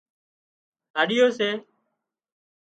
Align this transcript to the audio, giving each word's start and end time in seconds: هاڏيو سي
هاڏيو 0.95 1.27
سي 1.37 1.49